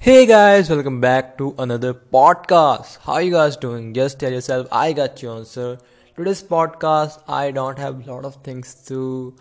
[0.00, 2.98] Hey guys, welcome back to another podcast.
[3.02, 3.94] How you guys doing?
[3.94, 5.78] Just tell yourself I got your answer.
[6.14, 9.34] Today's podcast, I don't have a lot of things to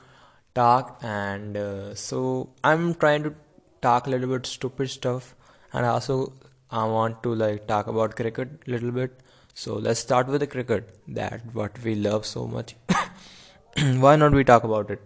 [0.55, 3.35] talk, and uh, so I'm trying to
[3.83, 5.35] talk a little bit stupid stuff,
[5.73, 6.33] and also
[6.71, 9.11] I want to like talk about cricket a little bit.
[9.53, 12.75] So let's start with the cricket, that what we love so much.
[13.77, 15.01] Why not we talk about it?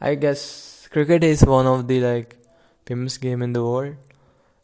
[0.00, 2.36] I guess cricket is one of the like
[2.86, 3.94] famous game in the world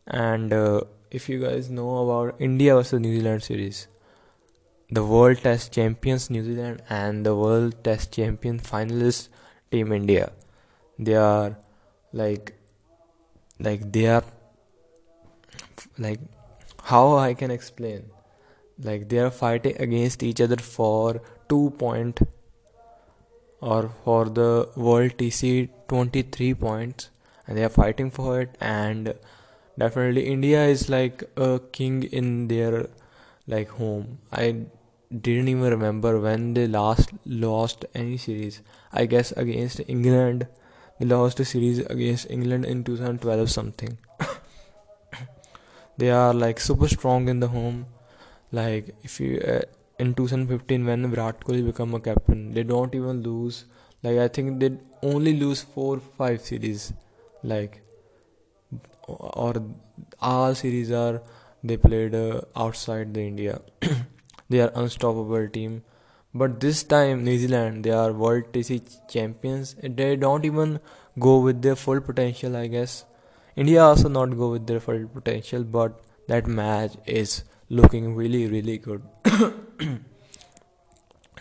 [0.06, 0.80] and uh,
[1.10, 3.88] if you guys know about India versus New Zealand series,
[4.90, 9.28] the World Test champions New Zealand and the World Test champion finalist
[9.70, 10.32] Team India,
[10.98, 11.56] they are
[12.12, 12.54] like,
[13.58, 14.24] like they are
[15.98, 16.20] like
[16.84, 18.10] how I can explain,
[18.78, 22.20] like they are fighting against each other for two point
[23.60, 27.10] or for the World TC 23 points,
[27.46, 29.14] and they are fighting for it and
[29.78, 32.86] definitely india is like a king in their
[33.46, 34.18] like home.
[34.32, 34.66] I
[35.20, 38.60] didn't even remember when they last lost any series.
[38.92, 40.46] I guess against england.
[40.98, 43.98] They lost a series against england in 2012 something.
[45.98, 47.86] They are like super strong in the home.
[48.52, 49.62] Like if you uh,
[49.98, 53.64] in 2015 when virat kohli become a captain they don't even lose.
[54.02, 54.70] Like i think they
[55.02, 56.92] only lose four five series.
[57.42, 57.82] Like
[59.06, 59.54] or
[60.20, 61.22] all series are
[61.62, 63.60] they played uh, outside the India.
[64.48, 65.82] they are unstoppable team.
[66.34, 69.74] But this time New Zealand they are World TC champions.
[69.82, 70.80] They don't even
[71.18, 73.04] go with their full potential, I guess.
[73.56, 78.78] India also not go with their full potential, but that match is looking really really
[78.78, 79.02] good.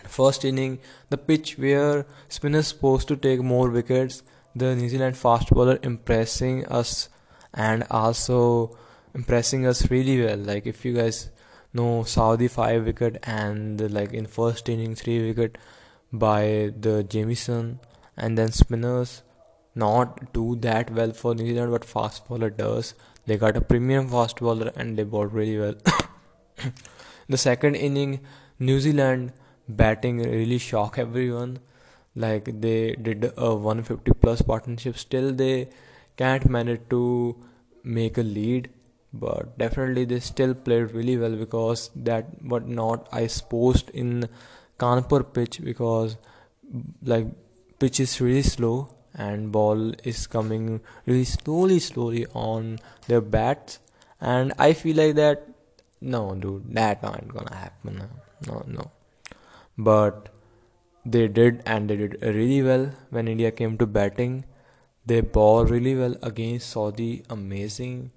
[0.04, 0.78] First inning,
[1.10, 4.22] the pitch where spinners supposed to take more wickets,
[4.54, 7.10] the New Zealand fast bowler impressing us
[7.56, 8.76] and also
[9.14, 10.36] impressing us really well.
[10.36, 11.30] Like if you guys
[11.72, 15.58] know Southee five wicket and like in first inning three wicket
[16.12, 17.80] by the Jamieson
[18.16, 19.22] and then spinners
[19.74, 22.94] not do that well for New Zealand but fast bowler does.
[23.26, 25.74] They got a premium fast bowler and they bowled really well.
[27.28, 28.20] the second inning
[28.58, 29.32] New Zealand
[29.68, 31.58] batting really shocked everyone.
[32.14, 35.68] Like they did a 150 plus partnership still they
[36.16, 37.36] can't manage to
[37.82, 38.70] make a lead
[39.12, 44.28] but definitely they still played really well because that what not I supposed in
[44.78, 46.16] Kanpur pitch because
[47.02, 47.26] like
[47.78, 53.78] pitch is really slow and ball is coming really slowly slowly on their bats.
[54.20, 55.48] And I feel like that
[56.00, 58.02] no dude that not gonna happen
[58.46, 58.90] no no.
[59.78, 60.28] But
[61.04, 64.44] they did and they did really well when India came to batting
[65.06, 68.10] they ball really well against Southee, amazing,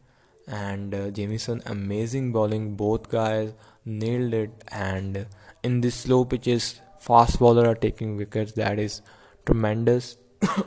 [0.47, 2.75] and uh, Jamieson, amazing bowling.
[2.75, 3.53] Both guys
[3.85, 5.27] nailed it, and
[5.63, 8.53] in these slow pitches, fast bowler are taking wickets.
[8.53, 9.01] That is
[9.45, 10.17] tremendous.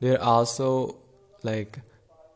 [0.00, 0.96] They're also
[1.42, 1.78] like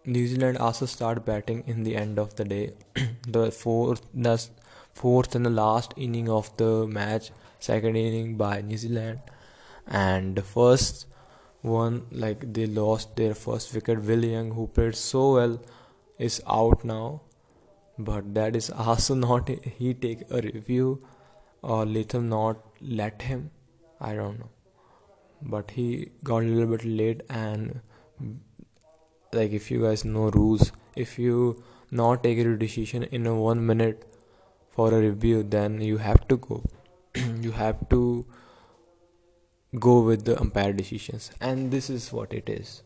[0.06, 2.74] New Zealand also start batting in the end of the day.
[3.28, 4.48] the fourth, the
[4.94, 9.18] fourth and the last inning of the match, second inning by New Zealand,
[9.86, 11.06] and the first
[11.66, 14.02] one like they lost their first wicket.
[14.04, 15.60] Will Young, who played so well,
[16.18, 17.22] is out now.
[17.98, 21.04] But that is also not he take a review
[21.62, 23.50] or Latham not let him.
[24.00, 24.50] I don't know.
[25.42, 27.80] But he got a little bit late and
[29.32, 33.66] like if you guys know rules, if you not take a decision in a one
[33.66, 34.04] minute
[34.70, 36.62] for a review, then you have to go.
[37.14, 38.26] you have to
[39.78, 41.30] go with the umpire decisions.
[41.40, 42.82] And this is what it is.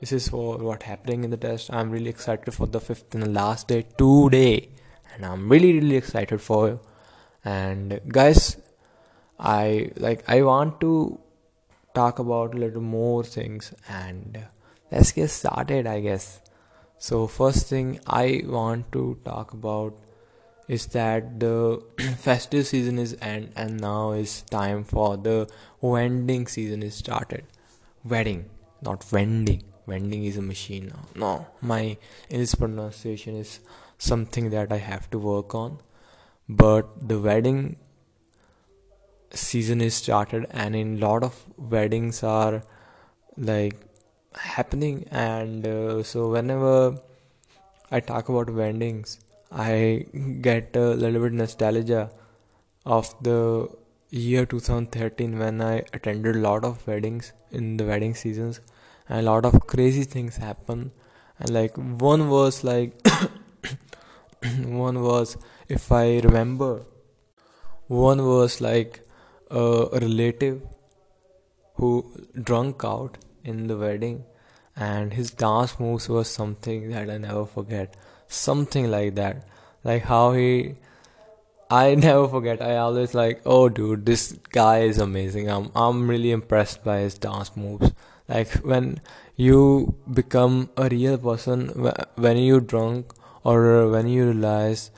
[0.00, 1.72] This is for what happening in the test.
[1.72, 4.68] I'm really excited for the fifth and the last day today.
[5.14, 6.80] And i'm really really excited for you.
[7.50, 8.40] and guys
[9.50, 10.90] i like i want to
[11.94, 13.72] talk about a little more things.
[13.88, 14.44] And
[14.92, 16.40] let's get started i guess.
[16.98, 19.94] So first thing i want to talk about
[20.68, 21.82] is that the
[22.18, 25.48] festive season is end and now is time for the
[25.82, 27.44] vending season is started.
[28.04, 28.50] Wedding
[28.82, 29.62] not vending.
[29.86, 31.04] Vending is a machine now.
[31.14, 31.96] No my
[32.28, 33.60] english pronunciation is
[33.98, 35.78] something that i have to work on.
[36.48, 37.76] But the wedding
[39.32, 42.62] season is started and in lot of weddings are
[43.36, 43.76] like
[44.34, 45.06] happening.
[45.10, 46.98] And uh, so whenever
[47.90, 49.20] i talk about weddings
[49.50, 50.06] I
[50.40, 52.10] get a little bit nostalgia
[52.84, 53.68] of the
[54.10, 58.60] year 2013 when I attended a lot of weddings in the wedding seasons
[59.08, 60.92] and a lot of crazy things happen.
[61.38, 62.94] And like one was like
[64.64, 65.36] one was
[65.68, 66.82] if i remember
[67.88, 69.00] one was like
[69.50, 70.60] a relative
[71.74, 71.90] who
[72.50, 74.24] drunk out in the wedding
[74.76, 77.96] and his dance moves was something that i never forget
[78.28, 79.46] something like that.
[79.84, 80.74] Like how he
[81.70, 82.62] i never forget.
[82.62, 85.50] I always like oh dude this guy is amazing.
[85.50, 87.92] I'm i'm really impressed by his dance moves.
[88.28, 89.00] Like when
[89.36, 91.68] you become a real person
[92.16, 93.12] when you drunk
[93.44, 94.90] or when you realize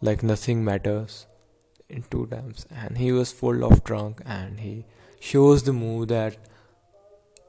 [0.00, 1.26] like nothing matters
[1.88, 2.66] in two times.
[2.70, 4.84] And he was full of drunk and he
[5.20, 6.36] shows the move that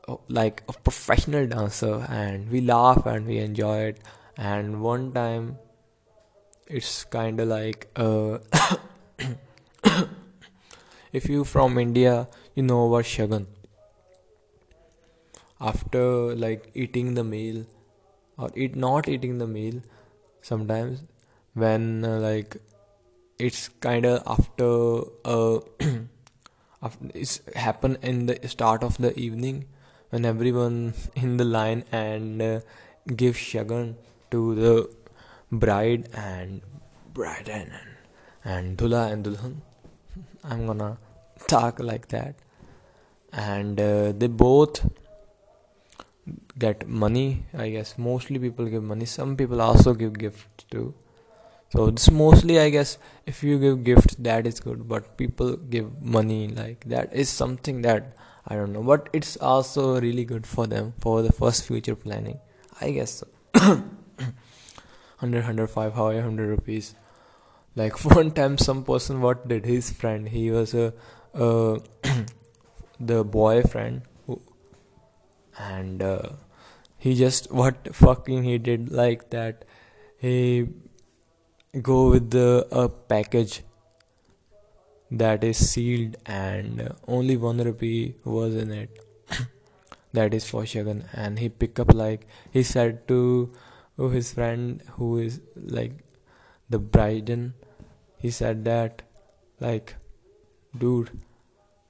[0.08, 4.00] oh, like a professional dancer and we laugh and we enjoy it
[4.38, 5.58] and one time
[6.68, 8.38] it's kind of like uh
[11.12, 13.46] if you from india you know about shagan
[15.60, 17.66] after like eating the meal
[18.38, 19.82] or eat not eating the meal
[20.42, 21.04] sometimes
[21.54, 22.58] when uh, like
[23.38, 25.60] it's kind of after uh
[26.82, 29.66] after it's happen in the start of the evening
[30.10, 32.60] when everyone in the line and uh,
[33.16, 33.96] give shagan
[34.36, 34.76] to the
[35.66, 36.62] bride and
[37.14, 37.72] bride and
[38.44, 39.58] and dula and dulhan
[40.52, 40.94] i'm gonna
[41.48, 42.36] talk like that.
[43.32, 44.88] And uh, they both
[46.58, 47.98] get money i guess.
[47.98, 49.06] Mostly people give money.
[49.06, 50.94] Some people also give gifts too.
[51.76, 54.88] So this mostly i guess if you give gifts that is good.
[54.88, 58.16] But people give money like that is something that
[58.48, 58.84] i don't know.
[58.84, 62.40] But it's also really good for them for the first future planning
[62.82, 63.84] i guess so
[65.24, 66.96] 100 105 how 100 rupees.
[67.76, 70.94] Like one time some person what did his friend he was a
[71.34, 71.80] uh,
[73.00, 74.04] the boyfriend
[75.58, 76.30] and uh,
[76.98, 79.66] he just what fucking he did like that
[80.18, 80.68] he
[81.82, 83.62] go with the a package
[85.12, 89.00] that is sealed and only one rupee was in it.
[90.18, 93.52] That is for Shagan and he pick up like he said to
[93.98, 95.94] his friend who is like
[96.70, 97.30] the bride
[98.18, 99.02] he said that
[99.60, 99.96] like
[100.78, 101.12] dude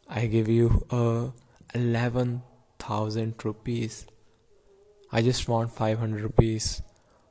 [0.07, 1.31] I give you a
[1.73, 2.43] eleven
[2.77, 4.05] thousand rupees.
[5.11, 6.81] I just want five hundred rupees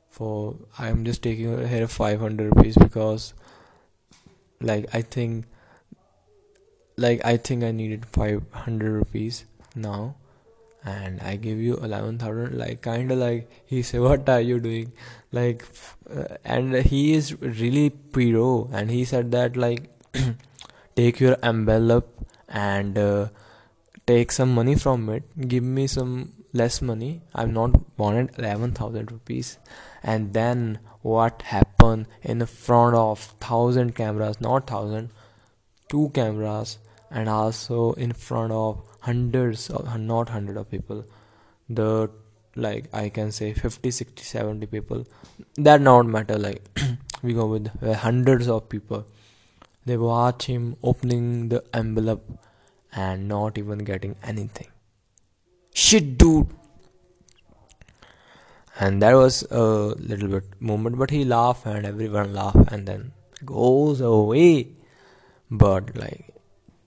[0.09, 3.33] for I'm just taking here five hundred rupees because
[4.61, 5.45] like I think
[6.97, 10.15] like I think I needed five hundred rupees now
[10.85, 14.91] and I give you eleven thousand like kinda like he said what are you doing?
[15.31, 15.65] Like
[16.09, 19.89] uh, and he is really pro and he said that like
[20.95, 22.09] take your envelope
[22.47, 23.27] and uh,
[24.05, 25.23] take some money from it.
[25.47, 27.21] Give me some less money.
[27.33, 29.57] I'm not wanted 11000 rupees.
[30.03, 35.09] And then what happened in front of 1000 cameras not 1000
[35.89, 36.79] two cameras
[37.11, 41.03] and also in front of hundreds of not hundred of people
[41.69, 41.87] the
[42.55, 45.05] like i can say 50 60 70 people
[45.67, 46.61] that not matter like
[47.23, 47.67] we go with
[48.07, 49.05] hundreds of people
[49.85, 52.25] they watch him opening the envelope
[52.95, 54.67] and not even getting anything.
[55.73, 56.47] Shit, dude.
[58.79, 63.11] And that was a little bit moment, but he laughed and everyone laughed and then
[63.45, 64.69] goes away.
[65.51, 66.33] But like,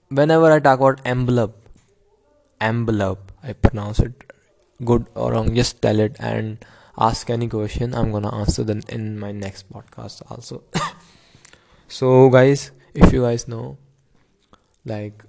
[0.09, 1.66] whenever I talk about envelope,
[2.61, 4.33] envelope, I pronounce it
[4.85, 5.55] good or wrong.
[5.55, 6.65] Just tell it and
[6.99, 7.95] ask any question.
[7.95, 10.63] I'm gonna answer them in my next podcast also.
[11.89, 13.79] so guys, if you guys know,
[14.85, 15.25] like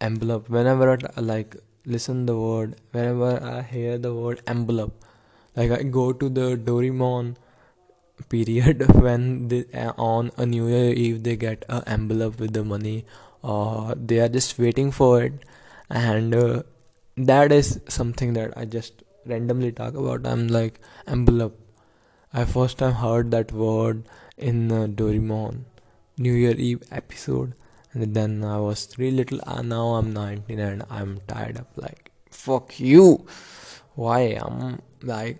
[0.00, 1.56] envelope whenever I like
[1.86, 5.04] listen the word whenever I hear the word envelope
[5.56, 7.36] like I go to the Doraemon
[8.28, 12.64] period when they, uh, on a New Year Eve they get an envelope with the
[12.64, 13.04] money
[13.42, 15.32] or they are just waiting for it
[15.90, 16.62] and uh,
[17.16, 20.26] that is something that I just randomly talk about.
[20.26, 21.60] I'm like envelope
[22.36, 25.66] I first time heard that word in uh, Doraemon
[26.18, 27.52] New Year Eve episode.
[27.92, 32.10] And then I was three little uh, now I'm 19 and I'm tired of like
[32.28, 33.24] fuck you.
[33.94, 35.38] Why I'm like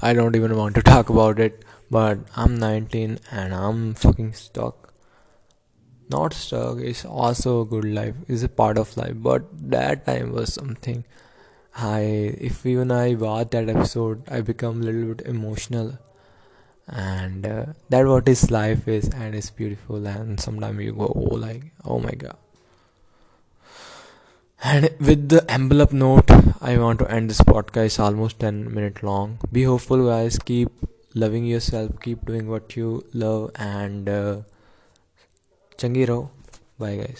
[0.00, 1.62] I don't even want to talk about it.
[1.90, 4.87] But I'm 19 and I'm fucking stuck
[6.10, 9.44] not stuck it's also a good life it's a part of life but
[9.76, 11.04] that time was something
[11.76, 12.00] I
[12.48, 15.98] if even I watch that episode I become a little bit emotional
[16.88, 21.36] and uh, that what his life is and it's beautiful and sometimes you go oh
[21.36, 22.36] like oh my god
[24.62, 27.98] And with the envelope note, I want to end this podcast.
[28.00, 29.38] Almost 10 minutes long.
[29.52, 30.38] Be hopeful, guys.
[30.38, 30.70] Keep
[31.14, 31.92] loving yourself.
[32.02, 33.52] Keep doing what you love.
[33.56, 34.36] And uh,
[35.78, 36.30] चंगी रहो।
[36.80, 37.16] Bye guys